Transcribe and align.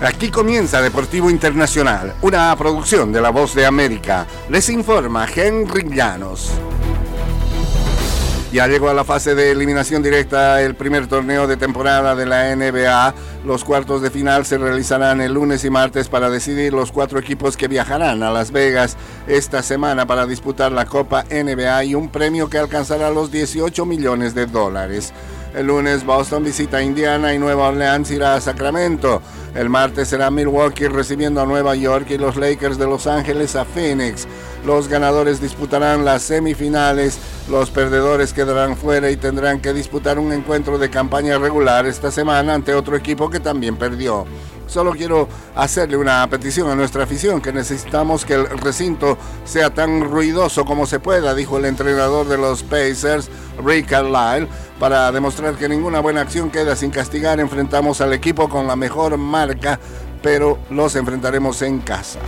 Aquí 0.00 0.30
comienza 0.30 0.82
Deportivo 0.82 1.30
Internacional, 1.30 2.16
una 2.20 2.54
producción 2.54 3.12
de 3.12 3.22
La 3.22 3.30
Voz 3.30 3.54
de 3.54 3.64
América. 3.64 4.26
Les 4.50 4.68
informa 4.68 5.26
Henry 5.34 5.88
Llanos. 5.88 6.50
Ya 8.52 8.66
llegó 8.66 8.90
a 8.90 8.94
la 8.94 9.04
fase 9.04 9.34
de 9.34 9.52
eliminación 9.52 10.02
directa 10.02 10.60
el 10.60 10.74
primer 10.74 11.06
torneo 11.06 11.46
de 11.46 11.56
temporada 11.56 12.14
de 12.14 12.26
la 12.26 12.54
NBA. 12.54 13.14
Los 13.46 13.64
cuartos 13.64 14.02
de 14.02 14.10
final 14.10 14.44
se 14.44 14.58
realizarán 14.58 15.22
el 15.22 15.32
lunes 15.32 15.64
y 15.64 15.70
martes 15.70 16.08
para 16.08 16.28
decidir 16.28 16.74
los 16.74 16.92
cuatro 16.92 17.18
equipos 17.18 17.56
que 17.56 17.66
viajarán 17.66 18.22
a 18.22 18.30
Las 18.30 18.50
Vegas 18.50 18.98
esta 19.26 19.62
semana 19.62 20.06
para 20.06 20.26
disputar 20.26 20.72
la 20.72 20.84
Copa 20.84 21.24
NBA 21.30 21.84
y 21.84 21.94
un 21.94 22.10
premio 22.10 22.50
que 22.50 22.58
alcanzará 22.58 23.10
los 23.10 23.30
18 23.30 23.86
millones 23.86 24.34
de 24.34 24.44
dólares. 24.44 25.14
El 25.56 25.68
lunes 25.68 26.04
Boston 26.04 26.44
visita 26.44 26.82
Indiana 26.82 27.32
y 27.32 27.38
Nueva 27.38 27.68
Orleans 27.68 28.10
irá 28.10 28.34
a 28.34 28.40
Sacramento. 28.42 29.22
El 29.54 29.70
martes 29.70 30.08
será 30.08 30.30
Milwaukee 30.30 30.86
recibiendo 30.86 31.40
a 31.40 31.46
Nueva 31.46 31.74
York 31.74 32.10
y 32.10 32.18
los 32.18 32.36
Lakers 32.36 32.76
de 32.76 32.84
Los 32.84 33.06
Ángeles 33.06 33.56
a 33.56 33.64
Phoenix. 33.64 34.28
Los 34.66 34.86
ganadores 34.86 35.40
disputarán 35.40 36.04
las 36.04 36.24
semifinales, 36.24 37.18
los 37.48 37.70
perdedores 37.70 38.34
quedarán 38.34 38.76
fuera 38.76 39.10
y 39.10 39.16
tendrán 39.16 39.60
que 39.60 39.72
disputar 39.72 40.18
un 40.18 40.30
encuentro 40.34 40.76
de 40.76 40.90
campaña 40.90 41.38
regular 41.38 41.86
esta 41.86 42.10
semana 42.10 42.52
ante 42.52 42.74
otro 42.74 42.94
equipo 42.94 43.30
que 43.30 43.40
también 43.40 43.76
perdió. 43.76 44.26
Solo 44.66 44.92
quiero 44.92 45.28
hacerle 45.54 45.96
una 45.96 46.28
petición 46.28 46.68
a 46.68 46.74
nuestra 46.74 47.04
afición, 47.04 47.40
que 47.40 47.52
necesitamos 47.52 48.24
que 48.24 48.34
el 48.34 48.46
recinto 48.58 49.16
sea 49.44 49.72
tan 49.72 50.02
ruidoso 50.02 50.64
como 50.64 50.86
se 50.86 50.98
pueda, 50.98 51.34
dijo 51.34 51.56
el 51.56 51.66
entrenador 51.66 52.26
de 52.28 52.36
los 52.36 52.62
Pacers, 52.64 53.30
Rick 53.64 53.88
Carlisle. 53.88 54.48
Para 54.78 55.10
demostrar 55.10 55.54
que 55.54 55.68
ninguna 55.68 56.00
buena 56.00 56.20
acción 56.20 56.50
queda 56.50 56.76
sin 56.76 56.90
castigar, 56.90 57.40
enfrentamos 57.40 58.02
al 58.02 58.12
equipo 58.12 58.48
con 58.48 58.66
la 58.66 58.76
mejor 58.76 59.16
marca, 59.16 59.80
pero 60.22 60.58
los 60.70 60.96
enfrentaremos 60.96 61.62
en 61.62 61.78
casa. 61.80 62.18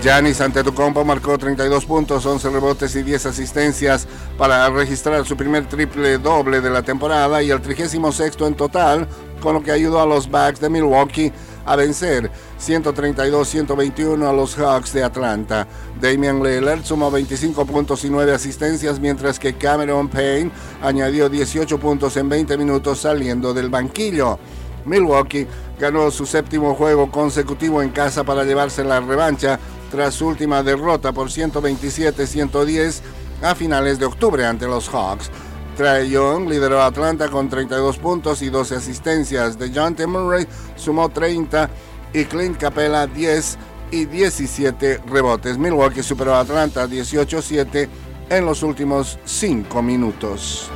Giannis 0.00 0.40
Antetokounmpo 0.40 1.04
marcó 1.04 1.36
32 1.36 1.84
puntos, 1.84 2.24
11 2.24 2.50
rebotes 2.50 2.94
y 2.94 3.02
10 3.02 3.26
asistencias 3.26 4.06
para 4.36 4.70
registrar 4.70 5.26
su 5.26 5.36
primer 5.36 5.66
triple 5.66 6.18
doble 6.18 6.60
de 6.60 6.70
la 6.70 6.82
temporada 6.82 7.42
y 7.42 7.50
el 7.50 7.60
36 7.60 8.36
en 8.38 8.54
total, 8.54 9.08
con 9.40 9.54
lo 9.54 9.62
que 9.64 9.72
ayudó 9.72 10.00
a 10.00 10.06
los 10.06 10.30
Bucks 10.30 10.60
de 10.60 10.70
Milwaukee 10.70 11.32
a 11.68 11.76
vencer 11.76 12.30
132-121 12.58 14.26
a 14.26 14.32
los 14.32 14.56
Hawks 14.56 14.92
de 14.92 15.04
Atlanta. 15.04 15.66
Damian 16.00 16.42
Lillard 16.42 16.84
sumó 16.84 17.10
25 17.10 17.66
puntos 17.66 18.04
y 18.04 18.10
9 18.10 18.32
asistencias, 18.32 18.98
mientras 18.98 19.38
que 19.38 19.54
Cameron 19.54 20.08
Payne 20.08 20.50
añadió 20.82 21.28
18 21.28 21.78
puntos 21.78 22.16
en 22.16 22.28
20 22.28 22.56
minutos 22.56 23.00
saliendo 23.00 23.52
del 23.52 23.68
banquillo. 23.68 24.38
Milwaukee 24.84 25.46
ganó 25.78 26.10
su 26.10 26.24
séptimo 26.24 26.74
juego 26.74 27.10
consecutivo 27.10 27.82
en 27.82 27.90
casa 27.90 28.24
para 28.24 28.44
llevarse 28.44 28.82
la 28.84 29.00
revancha 29.00 29.58
tras 29.90 30.14
su 30.14 30.26
última 30.26 30.62
derrota 30.62 31.12
por 31.12 31.28
127-110 31.28 33.00
a 33.42 33.54
finales 33.54 33.98
de 33.98 34.06
octubre 34.06 34.44
ante 34.44 34.66
los 34.66 34.88
Hawks. 34.88 35.30
Trae 35.78 36.10
Young 36.10 36.48
lideró 36.48 36.82
a 36.82 36.86
Atlanta 36.86 37.28
con 37.28 37.48
32 37.48 37.98
puntos 37.98 38.42
y 38.42 38.50
12 38.50 38.74
asistencias. 38.74 39.56
De 39.56 39.70
John 39.72 39.94
Murray 40.08 40.44
sumó 40.74 41.08
30 41.08 41.70
y 42.12 42.24
Clint 42.24 42.58
Capella 42.58 43.06
10 43.06 43.56
y 43.92 44.06
17 44.06 45.02
rebotes. 45.06 45.56
Milwaukee 45.56 46.02
superó 46.02 46.34
a 46.34 46.40
Atlanta 46.40 46.88
18-7 46.88 47.88
en 48.28 48.44
los 48.44 48.64
últimos 48.64 49.20
5 49.24 49.80
minutos. 49.80 50.68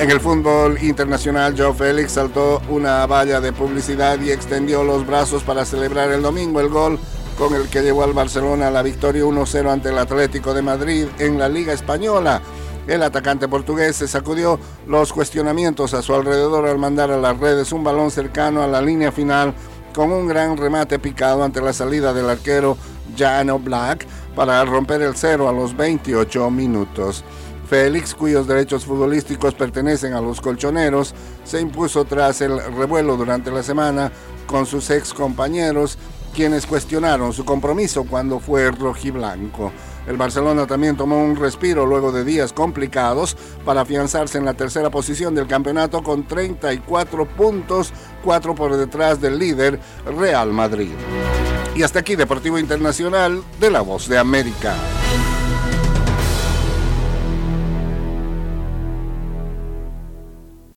En 0.00 0.10
el 0.10 0.18
fútbol 0.18 0.82
internacional, 0.82 1.54
Joe 1.56 1.72
Félix 1.72 2.10
saltó 2.10 2.60
una 2.68 3.06
valla 3.06 3.40
de 3.40 3.52
publicidad 3.52 4.20
y 4.20 4.32
extendió 4.32 4.82
los 4.82 5.06
brazos 5.06 5.44
para 5.44 5.64
celebrar 5.64 6.10
el 6.10 6.22
domingo 6.22 6.58
el 6.58 6.70
gol 6.70 6.98
con 7.38 7.54
el 7.54 7.68
que 7.68 7.82
llevó 7.82 8.04
al 8.04 8.12
Barcelona 8.12 8.70
la 8.70 8.82
victoria 8.82 9.24
1-0 9.24 9.70
ante 9.70 9.88
el 9.90 9.98
Atlético 9.98 10.54
de 10.54 10.62
Madrid 10.62 11.06
en 11.18 11.38
la 11.38 11.48
Liga 11.48 11.72
Española. 11.72 12.40
El 12.86 13.02
atacante 13.02 13.48
portugués 13.48 13.96
se 13.96 14.08
sacudió 14.08 14.58
los 14.86 15.12
cuestionamientos 15.12 15.94
a 15.94 16.02
su 16.02 16.14
alrededor 16.14 16.66
al 16.66 16.78
mandar 16.78 17.10
a 17.10 17.16
las 17.16 17.38
redes 17.38 17.72
un 17.72 17.84
balón 17.84 18.10
cercano 18.10 18.62
a 18.62 18.66
la 18.66 18.82
línea 18.82 19.12
final 19.12 19.54
con 19.94 20.10
un 20.10 20.26
gran 20.26 20.56
remate 20.56 20.98
picado 20.98 21.44
ante 21.44 21.60
la 21.60 21.72
salida 21.72 22.12
del 22.12 22.28
arquero 22.28 22.76
Jano 23.16 23.58
Black 23.58 24.06
para 24.34 24.64
romper 24.64 25.02
el 25.02 25.16
cero 25.16 25.48
a 25.48 25.52
los 25.52 25.76
28 25.76 26.50
minutos. 26.50 27.24
Félix, 27.68 28.14
cuyos 28.14 28.46
derechos 28.46 28.84
futbolísticos 28.84 29.54
pertenecen 29.54 30.12
a 30.12 30.20
los 30.20 30.40
colchoneros, 30.40 31.14
se 31.44 31.60
impuso 31.60 32.04
tras 32.04 32.40
el 32.42 32.62
revuelo 32.74 33.16
durante 33.16 33.50
la 33.50 33.62
semana 33.62 34.12
con 34.46 34.66
sus 34.66 34.90
ex 34.90 35.14
compañeros, 35.14 35.96
quienes 36.34 36.66
cuestionaron 36.66 37.32
su 37.32 37.44
compromiso 37.44 38.04
cuando 38.04 38.40
fue 38.40 38.70
rojiblanco. 38.70 39.72
El 40.06 40.16
Barcelona 40.16 40.66
también 40.66 40.96
tomó 40.96 41.22
un 41.22 41.36
respiro 41.36 41.86
luego 41.86 42.10
de 42.10 42.24
días 42.24 42.52
complicados 42.52 43.36
para 43.64 43.82
afianzarse 43.82 44.38
en 44.38 44.44
la 44.44 44.54
tercera 44.54 44.90
posición 44.90 45.34
del 45.34 45.46
campeonato 45.46 46.02
con 46.02 46.26
34 46.26 47.26
puntos, 47.26 47.92
4 48.24 48.54
por 48.54 48.76
detrás 48.76 49.20
del 49.20 49.38
líder 49.38 49.78
Real 50.04 50.52
Madrid. 50.52 50.92
Y 51.76 51.82
hasta 51.82 52.00
aquí 52.00 52.16
Deportivo 52.16 52.58
Internacional 52.58 53.42
de 53.60 53.70
la 53.70 53.80
Voz 53.80 54.08
de 54.08 54.18
América. 54.18 54.74